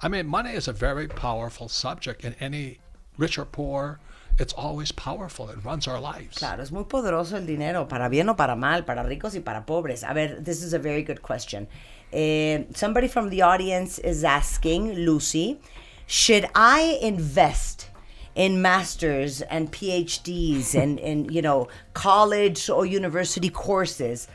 [0.00, 2.78] I mean, money is a very powerful subject in any
[3.16, 3.98] rich or poor.
[4.38, 5.50] It's always powerful.
[5.50, 6.38] It runs our lives.
[6.38, 9.66] Claro, es muy poderoso el dinero, para bien o para mal, para ricos y para
[9.66, 10.04] pobres.
[10.04, 11.66] A ver, this is a very good question.
[12.12, 15.60] Eh, somebody from the audience is asking, Lucy,
[16.06, 17.90] should I invest
[18.34, 24.28] in masters and PhDs and, and you know, college or university courses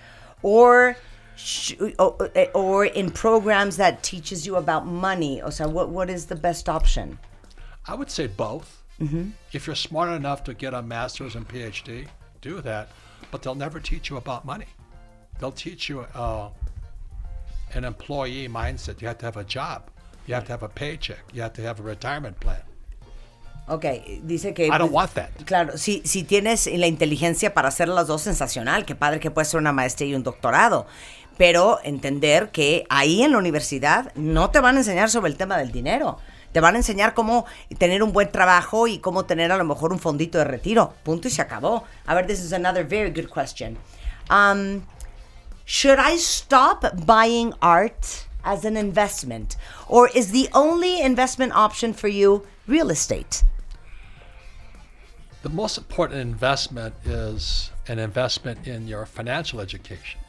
[0.43, 0.95] or
[1.35, 5.41] sh- or, or in programs that teaches you about money?
[5.41, 7.17] O sea, what, what is the best option?
[7.87, 8.83] I would say both.
[9.51, 12.07] If you're smart enough to get a master's and PhD,
[12.41, 12.89] do that.
[13.31, 14.67] But they'll never teach you about money.
[15.39, 16.49] They'll teach you uh,
[17.75, 19.01] an employee mindset.
[19.01, 19.83] You have to have a job.
[20.27, 21.23] You have to have a paycheck.
[21.33, 22.61] You have to have a retirement plan.
[23.67, 23.85] Ok,
[24.23, 24.67] dice que...
[24.67, 25.29] I don't want that.
[25.45, 28.85] Claro, si, si tienes la inteligencia para hacer las dos, sensacional.
[28.85, 30.85] Qué padre que puedes ser una maestría y un doctorado.
[31.37, 35.57] Pero entender que ahí en la universidad no te van a enseñar sobre el tema
[35.57, 36.19] del dinero.
[36.51, 37.45] Te van a enseñar cómo
[37.79, 40.93] tener un buen trabajo y cómo tener a lo mejor un fondito de retiro.
[41.03, 41.85] Punto y se acabó.
[42.05, 43.77] A ver, this is another very good question.
[44.29, 44.83] Um,
[45.65, 49.55] should I stop buying art as an investment?
[49.87, 53.43] Or is the only investment option for you real estate?
[55.41, 60.21] The most important investment is an investment in your financial education.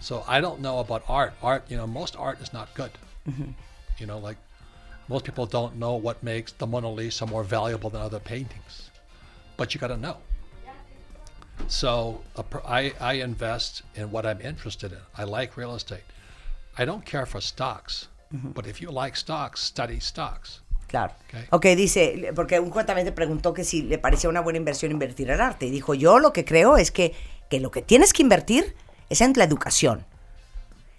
[0.00, 1.34] So I don't know about art.
[1.42, 2.90] Art, you know, most art is not good.
[3.28, 3.50] Mm-hmm.
[3.98, 4.36] You know, like
[5.08, 8.90] most people don't know what makes the Mona Lisa more valuable than other paintings,
[9.56, 10.18] but you got to know.
[11.66, 14.98] So a I, I invest in what I'm interested in.
[15.16, 16.04] I like real estate.
[16.78, 20.60] I don't care for stocks, but if you like stocks, study stocks.
[20.86, 21.12] Claro.
[21.28, 21.34] Ok.
[21.50, 25.40] ok, dice, porque un cuentamente preguntó que si le parecía una buena inversión invertir en
[25.40, 25.66] arte.
[25.66, 27.14] Y dijo, yo lo que creo es que,
[27.50, 28.74] que lo que tienes que invertir
[29.10, 30.06] es en la educación.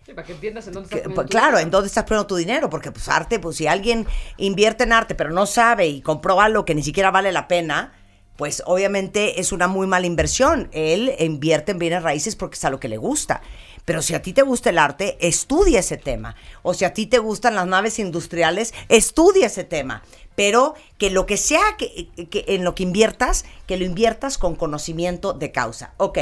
[0.06, 1.64] Sí, para que entiendas en dónde estás poniendo pues, tu claro, dinero.
[1.66, 2.70] ¿en dónde estás poniendo tu dinero?
[2.70, 4.06] Porque pues arte, pues si alguien
[4.38, 7.94] invierte en arte pero no sabe y compró algo que ni siquiera vale la pena,
[8.40, 10.70] pues obviamente es una muy mala inversión.
[10.72, 13.42] Él invierte en bienes raíces porque es a lo que le gusta.
[13.84, 16.38] Pero si a ti te gusta el arte, estudia ese tema.
[16.62, 20.04] O si a ti te gustan las naves industriales, estudia ese tema.
[20.36, 24.56] Pero que lo que sea que, que en lo que inviertas, que lo inviertas con
[24.56, 25.94] conocimiento de causa.
[25.98, 26.20] Ok,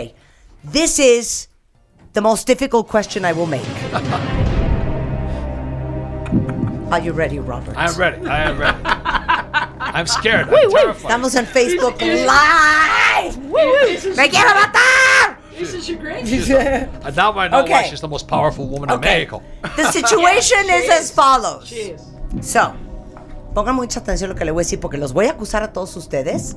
[0.72, 1.52] this is
[2.14, 3.62] the most difficult question I will make.
[6.92, 7.76] Are you ready, Robert?
[7.78, 8.26] I'm ready.
[8.26, 8.82] I am ready.
[9.98, 10.48] I'm scared.
[10.48, 11.10] I'm terrified.
[11.10, 13.38] Estamos en Facebook Live.
[14.16, 15.38] ¡Me quiero matar!
[15.58, 15.90] This is.
[16.52, 17.90] And now I know why Okay.
[17.90, 19.26] she's the most powerful woman in Okay.
[19.26, 19.42] Mexico.
[19.76, 21.68] The situation is as follows.
[21.68, 22.02] Cheers.
[22.42, 22.74] So,
[23.56, 25.64] pongan mucha atención a lo que le voy a decir porque los voy a acusar
[25.64, 26.56] a todos ustedes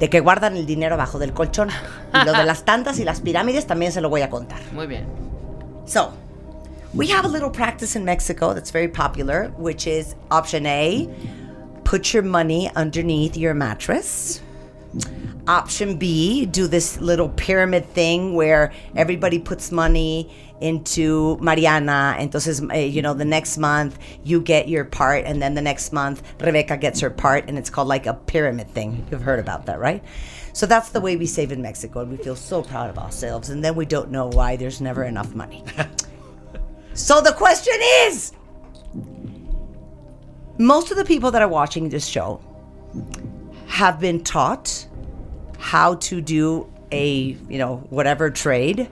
[0.00, 1.68] de que guardan el dinero abajo del colchón.
[2.12, 4.58] Y lo de las tandas y las pirámides también se lo voy a contar.
[4.72, 5.06] Muy bien.
[5.86, 6.12] So,
[6.92, 11.06] we have a little practice in Mexico that's very popular, which is option A
[11.88, 14.42] put your money underneath your mattress.
[15.46, 22.14] Option B, do this little pyramid thing where everybody puts money into Mariana.
[22.18, 25.90] Entonces, eh, you know, the next month you get your part, and then the next
[25.90, 29.06] month Rebecca gets her part, and it's called like a pyramid thing.
[29.10, 30.04] You've heard about that, right?
[30.52, 33.48] So that's the way we save in Mexico, and we feel so proud of ourselves,
[33.48, 35.64] and then we don't know why there's never enough money.
[36.92, 38.32] so the question is
[40.58, 42.40] most of the people that are watching this show
[43.66, 44.86] have been taught
[45.58, 48.90] how to do a you know whatever trade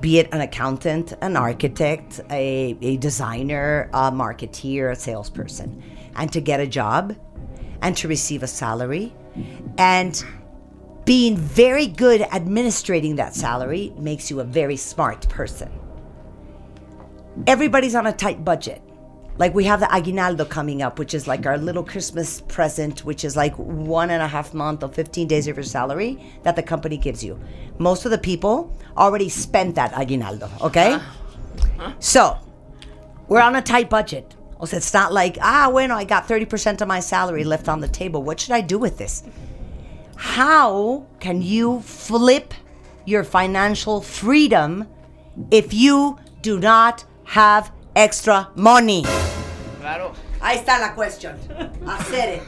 [0.00, 5.82] be it an accountant an architect a, a designer a marketeer a salesperson
[6.16, 7.16] and to get a job
[7.82, 9.14] and to receive a salary
[9.78, 10.24] and
[11.04, 15.70] being very good at administrating that salary makes you a very smart person
[17.46, 18.82] everybody's on a tight budget.
[19.40, 23.24] Like we have the aguinaldo coming up, which is like our little Christmas present, which
[23.24, 26.62] is like one and a half month or 15 days of your salary that the
[26.62, 27.40] company gives you.
[27.78, 30.98] Most of the people already spent that aguinaldo, okay?
[32.00, 32.36] So
[33.28, 34.36] we're on a tight budget.
[34.60, 37.80] O sea, it's not like, ah, bueno, I got 30% of my salary left on
[37.80, 38.22] the table.
[38.22, 39.22] What should I do with this?
[40.16, 42.52] How can you flip
[43.06, 44.86] your financial freedom
[45.50, 49.06] if you do not have extra money?
[50.40, 50.52] Claro.
[50.52, 51.36] Ahí está la cuestión.
[51.86, 52.42] Hacer it.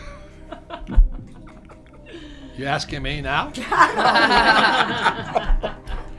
[2.56, 3.50] You asking me now?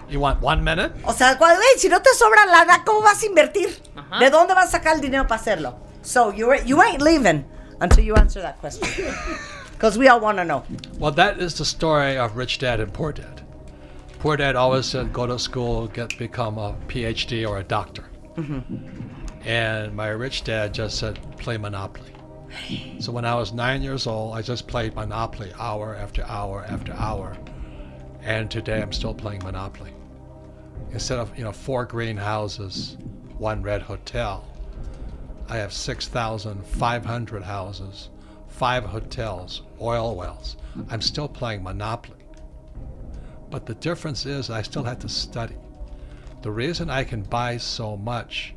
[0.10, 0.94] you want one minute?
[1.06, 3.82] O sea, güey, si no te sobra lana, ¿cómo vas a invertir?
[4.20, 5.80] ¿De dónde vas a sacar el dinero para hacerlo?
[6.02, 7.46] So you you ain't leaving
[7.82, 8.88] until you answer that question.
[9.72, 10.64] Because we all want to know.
[10.98, 13.42] Well, that is the story of rich dad and poor dad.
[14.20, 18.06] Poor dad always said, go to school, get become a PhD or a doctor.
[18.38, 19.13] Mm-hmm.
[19.46, 22.14] And my rich dad just said, play Monopoly.
[23.00, 26.94] So when I was nine years old, I just played Monopoly hour after hour after
[26.94, 27.36] hour.
[28.22, 29.92] And today I'm still playing Monopoly.
[30.92, 32.98] Instead of, you know, four greenhouses,
[33.38, 34.48] one red hotel,
[35.50, 38.10] I have 6,500 houses,
[38.48, 40.56] five hotels, oil wells.
[40.90, 42.24] I'm still playing Monopoly.
[43.50, 45.58] But the difference is I still have to study.
[46.44, 48.56] The reason I can buy so much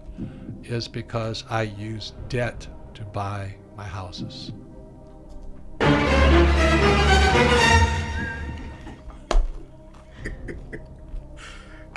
[0.64, 4.52] is because I use debt to buy my houses.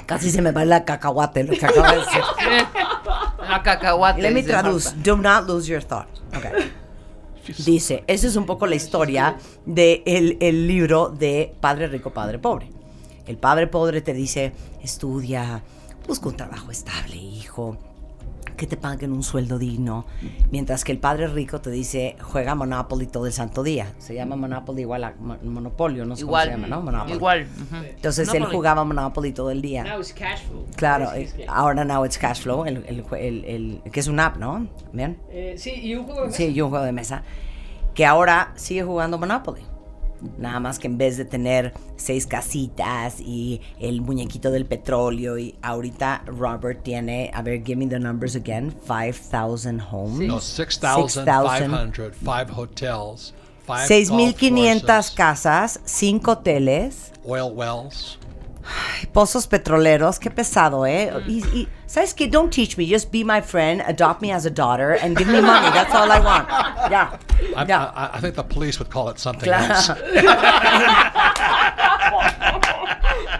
[0.05, 2.23] Casi se me va la cacahuate lo que acaba de decir.
[3.47, 4.21] A cacahuate.
[4.21, 4.91] Let me traduce.
[5.03, 6.07] Do not lose your thought.
[6.35, 6.71] Okay.
[7.65, 12.37] Dice, esa es un poco la historia del de el libro de Padre Rico, Padre
[12.37, 12.69] Pobre.
[13.25, 15.63] El Padre Pobre te dice, estudia,
[16.07, 17.77] busca un trabajo estable, hijo,
[18.59, 20.05] que te paguen un sueldo digno.
[20.51, 23.93] Mientras que el Padre Rico te dice, juega Monopoly todo el santo día.
[23.99, 26.61] Se llama Monopoly igual a Mo- Monopolio, no sé cómo se Igual.
[26.61, 26.81] llama, ¿no?
[26.81, 27.13] Monopoly.
[27.15, 27.47] Igual.
[27.71, 27.75] ujú.
[27.85, 29.83] Entonces él jugaba Monopoly todo el día.
[29.85, 30.65] Now it's cash flow.
[30.75, 34.19] Claro, Es- es ahora now it's cash flow, el, el, el- el- que es un
[34.19, 34.67] app, ¿no?
[34.91, 35.17] ¿Bien?
[35.29, 36.37] Eh, sí, y un juego de mesa.
[36.37, 37.23] Sí, y un juego de mesa.
[37.93, 39.61] Que ahora sigue jugando Monopoly.
[40.37, 45.55] Nada más que en vez de tener seis casitas y el muñequito del petróleo, y
[45.61, 50.27] ahorita Robert tiene, a ver, give me the numbers again, 5,000 homes.
[50.27, 53.33] No, 6,500, five hotels,
[53.65, 58.18] five golf 6,500 courses, casas, 5 hoteles, oil wells.
[59.13, 60.19] Pozos petroleros.
[60.19, 61.11] Qué pesado, ¿eh?
[61.27, 62.27] Y, y, ¿Sabes qué?
[62.27, 62.85] Don't teach me.
[62.87, 65.69] Just be my friend, adopt me as a daughter, and give me money.
[65.71, 66.47] That's all I want.
[66.91, 67.19] Ya.
[67.55, 67.91] I, Ya.
[67.95, 69.73] I, I think the police would call it something Claro.
[69.73, 69.89] else.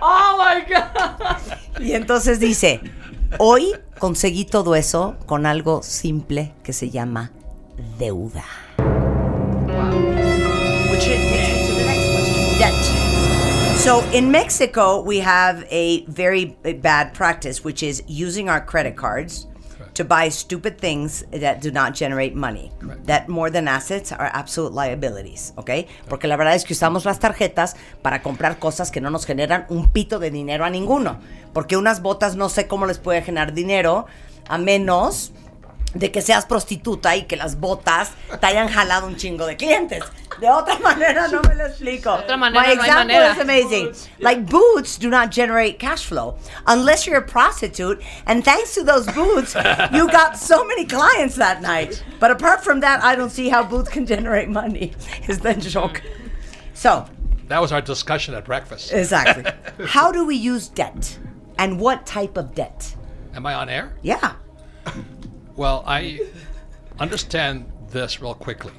[0.02, 1.82] Oh my God.
[1.82, 2.80] Y entonces dice,
[3.38, 7.32] hoy conseguí todo eso con algo simple que se llama
[7.98, 8.46] deuda.
[13.80, 19.48] So in Mexico, we have a very bad practice, which is using our credit cards
[19.94, 22.74] to buy stupid things that do not generate money.
[23.06, 25.88] That more than assets are absolute liabilities, ¿ok?
[26.10, 29.66] Porque la verdad es que usamos las tarjetas para comprar cosas que no nos generan
[29.70, 31.18] un pito de dinero a ninguno.
[31.54, 34.08] Porque unas botas no sé cómo les puede generar dinero
[34.50, 35.32] a menos
[35.94, 40.04] de que seas prostituta y que las botas te hayan jalado un chingo de clientes.
[40.40, 42.16] De otra manera no me lo explico.
[42.18, 43.32] De otra manera My no hay manera.
[43.34, 43.92] is amazing.
[44.20, 48.02] Like boots do not generate cash flow unless you're a prostitute.
[48.26, 49.56] And thanks to those boots,
[49.94, 52.04] you got so many clients that night.
[52.20, 54.94] But apart from that, I don't see how boots can generate money.
[55.28, 56.02] Is the joke.
[56.74, 57.06] So,
[57.50, 58.94] That was our discussion at breakfast.
[58.94, 59.44] exactly.
[59.88, 61.18] How do we use debt?
[61.58, 62.96] And what type of debt?
[63.34, 63.92] Am I on air?
[64.04, 64.36] Yeah.
[65.60, 66.22] Well, I
[67.02, 68.72] understand this real quickly.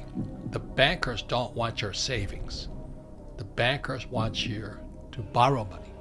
[0.50, 2.68] The bankers don't want your savings.
[3.36, 4.78] The bankers want you
[5.12, 5.92] to borrow money.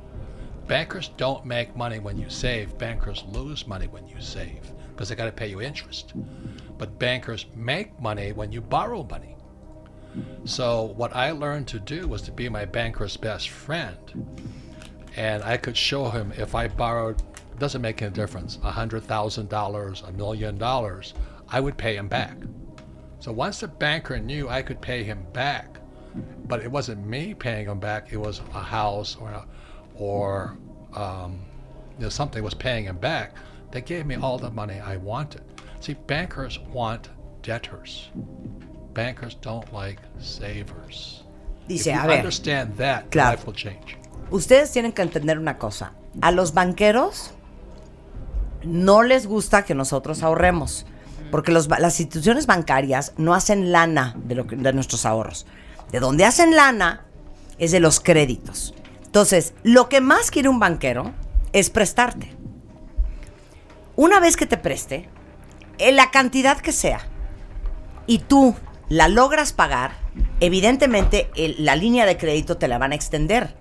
[0.67, 2.77] Bankers don't make money when you save.
[2.77, 6.13] Bankers lose money when you save because they got to pay you interest.
[6.77, 9.35] But bankers make money when you borrow money.
[10.45, 13.97] So what I learned to do was to be my banker's best friend.
[15.17, 17.21] And I could show him if I borrowed,
[17.59, 21.13] doesn't make any difference, $100,000, a million dollars,
[21.49, 22.37] I would pay him back.
[23.19, 25.77] So once the banker knew I could pay him back,
[26.47, 29.45] but it wasn't me paying him back, it was a house or, a,
[29.95, 30.57] or
[30.95, 31.39] um,
[31.97, 33.35] you know, something was paying him back,
[33.71, 35.41] they gave me all the money I wanted.
[35.79, 37.09] See, bankers want
[37.41, 38.09] debtors.
[38.93, 41.23] Bankers don't like savers.
[41.67, 42.11] Dice, if you a ver.
[42.13, 43.31] understand that, Claro.
[43.31, 43.97] life will change.
[44.31, 45.91] Ustedes tienen que entender una cosa.
[46.21, 47.31] A los banqueros
[48.63, 50.85] no les gusta que nosotros ahorremos.
[51.31, 55.45] Porque las instituciones bancarias no hacen lana de, lo nuestros ahorros.
[55.91, 57.05] De donde hacen lana
[57.59, 58.73] es de los créditos.
[59.05, 61.13] Entonces, lo que más quiere un banquero
[61.53, 62.35] es prestarte.
[63.95, 65.09] Una vez que te preste,
[65.77, 67.01] en la cantidad que sea,
[68.07, 68.55] y tú
[68.87, 69.91] la logras pagar,
[70.39, 73.55] evidentemente la línea de crédito te la van a extender.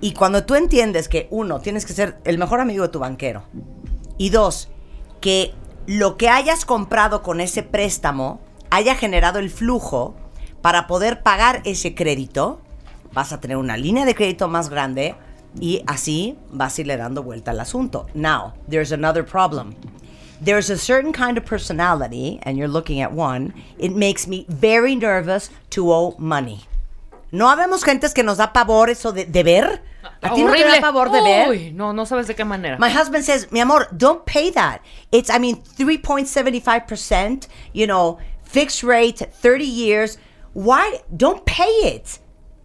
[0.00, 3.44] Y cuando tú entiendes que, uno, tienes que ser el mejor amigo de tu banquero,
[4.18, 4.68] y dos,
[5.20, 5.54] que
[5.86, 10.14] lo que hayas comprado con ese préstamo haya generado el flujo
[10.60, 12.60] para poder pagar ese crédito,
[13.12, 15.14] vas a tener una línea de crédito más grande
[15.58, 18.06] y así vas a irle dando vuelta al asunto.
[18.12, 19.74] Now, there's another problem.
[20.44, 24.94] There's a certain kind of personality, and you're looking at one, it makes me very
[24.94, 26.60] nervous to owe money.
[27.32, 29.82] No habemos gentes que nos da pavor eso de, de ver.
[30.22, 31.48] ¿A ti no te da pavor de ver?
[31.48, 32.78] Uy, no, no sabes de qué manera.
[32.78, 34.82] My husband says, mi amor, don't pay that.
[35.12, 40.18] It's, I mean, 3.75%, you know, fixed rate, 30 years.
[40.54, 41.00] Why?
[41.16, 42.18] Don't pay it.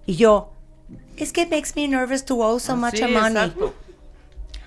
[0.07, 0.49] Y yo,
[1.17, 3.35] es que it makes me nervous to owe so much Sí, money.
[3.35, 3.73] exacto.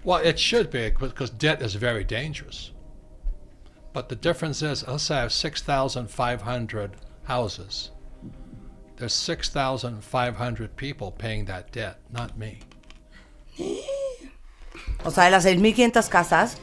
[0.04, 2.70] Well, it should be because debt is very dangerous.
[3.92, 7.90] But the difference is, let's say I have 6,500 houses.
[8.96, 12.60] There's 6,500 people paying that debt, not me.
[15.04, 16.58] O sea, de las 6.500 casas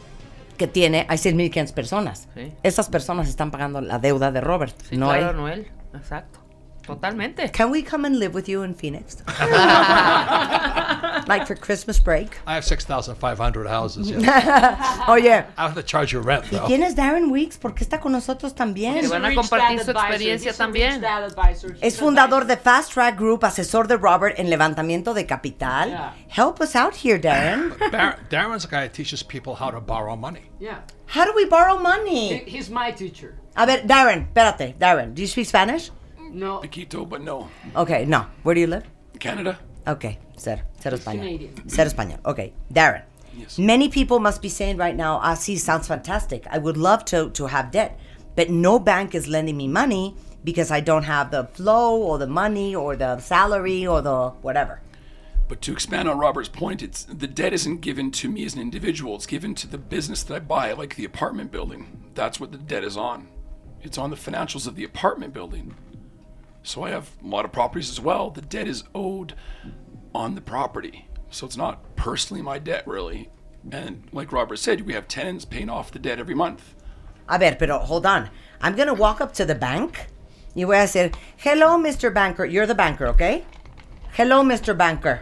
[0.58, 2.28] que tiene, hay 6.500 personas.
[2.36, 2.52] Sí.
[2.62, 4.76] Esas personas están pagando la deuda de Robert.
[4.89, 5.38] Sí, no claro, él.
[5.38, 5.72] no él.
[5.96, 6.39] Exacto.
[6.86, 7.50] Totalmente.
[7.52, 9.18] Can we come and live with you in Phoenix?
[11.34, 12.38] I like for Christmas break.
[12.45, 14.11] I have 6,500 houses.
[14.11, 15.05] Oh, yeah.
[15.09, 16.67] Oye, I have to charge you rent, ¿y though.
[16.67, 17.57] quién es Darren Weeks?
[17.57, 18.99] Porque está con nosotros también.
[19.01, 21.03] Que van a compartir su experiencia también.
[21.81, 25.89] Es fundador de Fast Track Group, asesor de Robert en levantamiento de capital.
[25.89, 26.13] Yeah.
[26.29, 27.73] Help us out here, Darren.
[27.91, 30.49] Dar- Darren's a guy that teaches people how to borrow money.
[30.59, 30.81] Yeah.
[31.07, 32.43] How do we borrow He- money?
[32.45, 33.36] He's my teacher.
[33.55, 35.91] A ver, Darren, espérate, Darren, do you speak Spanish?
[36.31, 36.61] No.
[36.61, 37.49] Quito, but no.
[37.75, 38.25] Okay, no.
[38.43, 38.84] Where do you live?
[39.19, 39.57] Canada?
[39.88, 41.19] Okay, cero, cero español.
[41.19, 41.69] Canadian.
[41.69, 42.19] Cero español.
[42.25, 43.03] Okay, Darren.
[43.57, 46.45] Many people must be saying right now, ah, sí, sounds fantastic.
[46.49, 47.99] I would love to, to have debt,
[48.36, 52.27] but no bank is lending me money because I don't have the flow or the
[52.27, 54.81] money or the salary or the whatever.
[55.47, 58.61] But to expand on Robert's point, it's the debt isn't given to me as an
[58.61, 59.15] individual.
[59.15, 62.03] It's given to the business that I buy, like the apartment building.
[62.15, 63.27] That's what the debt is on.
[63.81, 65.75] It's on the financials of the apartment building.
[66.64, 68.30] So I have a lot of properties as well.
[68.30, 69.34] The debt is owed
[70.16, 71.07] on the property.
[71.30, 73.30] So it's not personally my debt, really.
[73.72, 76.76] And like Robert said, we have tenants paying off the debt every month.
[77.28, 78.30] A ver, pero hold on.
[78.61, 80.07] I'm going to walk up to the bank
[80.55, 82.14] You voy a decir, hello, Mr.
[82.14, 82.45] Banker.
[82.45, 83.43] You're the banker, okay?
[84.14, 84.78] Hello, Mr.
[84.78, 85.22] Banker.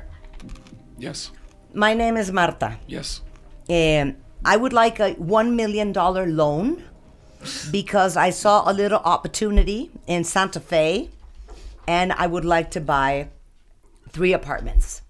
[0.97, 1.31] Yes,
[1.73, 2.77] My name is Marta.
[2.85, 3.21] yes.
[3.69, 6.83] Um, I would like a $1 million loan
[7.71, 11.09] because I saw a little opportunity in Santa Fe
[11.87, 13.29] and I would like to buy
[14.09, 15.01] three apartments.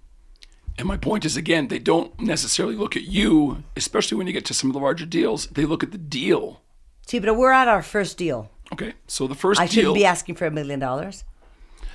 [0.77, 4.45] And my point is again, they don't necessarily look at you, especially when you get
[4.45, 5.47] to some of the larger deals.
[5.47, 6.61] They look at the deal.
[7.05, 8.49] See, but we're at our first deal.
[8.73, 9.73] Okay, so the first I deal.
[9.73, 11.25] shouldn't be asking for a million dollars.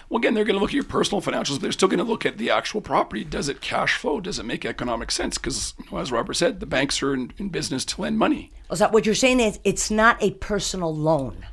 [0.09, 2.05] well, again, they're going to look at your personal financials, but they're still going to
[2.05, 3.25] look at the actual property.
[3.25, 4.21] Does it cash flow?
[4.21, 5.39] Does it make economic sense?
[5.39, 8.53] Because, you know, as Robert said, the banks are in, in business to lend money.
[8.69, 11.47] O sea, what you're saying is it's not a personal loan.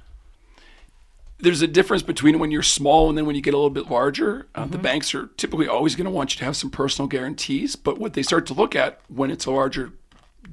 [1.43, 3.91] There's a difference between when you're small and then when you get a little bit
[3.91, 4.47] larger.
[4.55, 7.75] Uh, The banks are typically always going to want you to have some personal guarantees,
[7.75, 9.91] but what they start to look at when it's a larger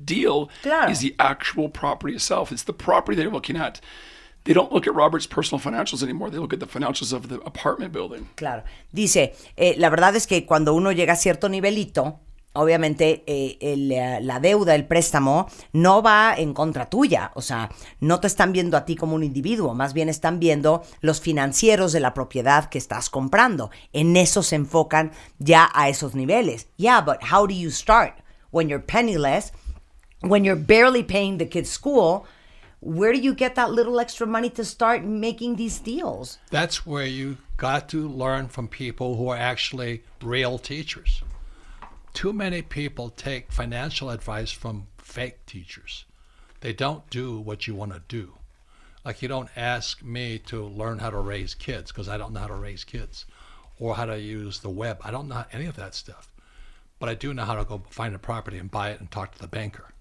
[0.05, 0.91] deal Claro.
[0.91, 2.51] is the actual property itself.
[2.51, 3.81] It's the property they're looking at.
[4.45, 6.29] They don't look at Robert's personal financials anymore.
[6.31, 8.29] They look at the financials of the apartment building.
[8.37, 8.65] Claro.
[8.93, 12.19] Dice, eh, la verdad es que cuando uno llega a cierto nivelito,
[12.53, 17.31] obviamente eh, el, eh, la deuda, el préstamo, no va en contra tuya.
[17.35, 17.71] O sea,
[18.01, 21.93] no te están viendo a ti como un individuo, más bien están viendo los financieros
[21.93, 23.71] de la propiedad que estás comprando.
[23.93, 26.69] En eso se enfocan ya a esos niveles.
[26.77, 28.15] Yeah, but how do you start?
[28.51, 29.53] When you're penniless,
[30.23, 32.25] when you're barely paying the kid's school,
[32.81, 36.39] where do you get that little extra money to start making these deals?
[36.51, 41.23] That's where you got to learn from people who are actually real teachers.
[42.13, 46.05] Too many people take financial advice from fake teachers.
[46.61, 48.35] They don't do what you want to do.
[49.05, 52.41] Like you don't ask me to learn how to raise kids because I don't know
[52.41, 53.25] how to raise kids
[53.79, 55.01] or how to use the web.
[55.03, 56.31] I don't know any of that stuff.
[56.99, 59.33] But I do know how to go find a property and buy it and talk
[59.33, 59.95] to the banker.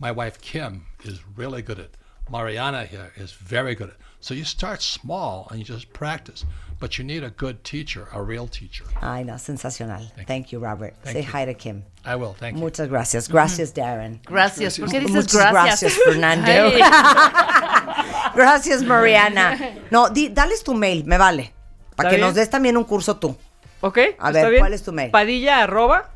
[0.00, 1.90] My wife Kim is really good at
[2.28, 6.44] Mariana here is very good at so you start small and you just practice.
[6.80, 8.84] But you need a good teacher, a real teacher.
[9.02, 10.10] Ay, no, sensacional.
[10.26, 10.94] Thank, you, Robert.
[11.04, 11.28] Say you.
[11.30, 11.84] hi to Kim.
[12.06, 12.60] I will, thank you.
[12.60, 13.28] Muchas gracias.
[13.28, 14.20] Gracias, Darren.
[14.24, 14.78] Gracias.
[14.78, 16.50] ¿Por qué dices Muchas gracias, Fernando.
[18.34, 19.58] Gracias, Mariana.
[19.90, 21.52] No, di- dales tu mail, me vale.
[21.96, 22.42] Para ¿Está que nos bien?
[22.42, 23.36] des también un curso tú.
[23.80, 23.98] ¿Ok?
[23.98, 24.60] A ¿está ver, bien?
[24.62, 25.10] ¿cuál es tu mail?
[25.10, 26.10] Padilla arroba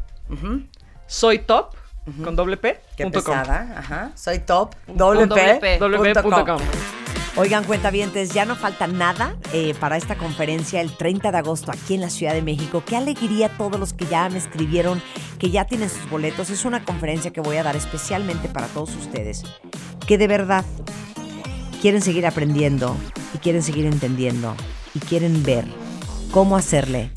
[1.06, 1.74] soy top
[2.22, 3.38] con doble P Qué punto com.
[3.38, 3.74] pesada.
[3.76, 4.12] Ajá.
[4.14, 4.74] Soy top.
[4.86, 5.78] doble Doble P.
[5.78, 7.03] Doble P punto com.
[7.36, 11.94] Oigan, cuentavientes, ya no falta nada eh, para esta conferencia el 30 de agosto aquí
[11.94, 12.84] en la Ciudad de México.
[12.86, 15.02] Qué alegría todos los que ya me escribieron,
[15.40, 16.50] que ya tienen sus boletos.
[16.50, 19.42] Es una conferencia que voy a dar especialmente para todos ustedes,
[20.06, 20.64] que de verdad
[21.82, 22.96] quieren seguir aprendiendo
[23.34, 24.54] y quieren seguir entendiendo
[24.94, 25.64] y quieren ver
[26.30, 27.10] cómo hacerle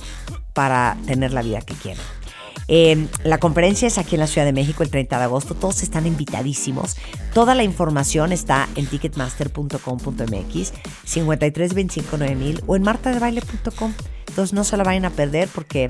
[0.53, 2.16] para tener la vida que quieren.
[2.67, 5.55] Eh, la conferencia es aquí en la Ciudad de México el 30 de agosto.
[5.55, 6.97] Todos están invitadísimos.
[7.33, 10.73] Toda la información está en ticketmaster.com.mx,
[11.05, 13.93] 53259000 o en martadebaile.com.
[14.27, 15.87] Entonces no se la vayan a perder porque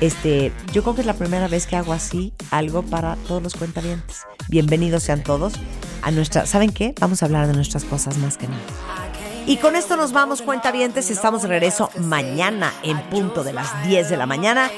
[0.00, 3.54] este, yo creo que es la primera vez que hago así algo para todos los
[3.54, 4.22] cuentavientes.
[4.48, 5.54] Bienvenidos sean todos
[6.02, 6.46] a nuestra.
[6.46, 6.94] ¿Saben qué?
[7.00, 9.11] Vamos a hablar de nuestras cosas más que nada.
[9.46, 11.10] Y con esto nos vamos, cuentavientes.
[11.10, 14.70] Estamos de regreso mañana en punto de las 10 de la mañana.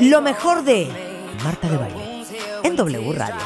[0.00, 0.88] Lo mejor de
[1.44, 2.24] Marta de Baile
[2.62, 3.40] en W Radio.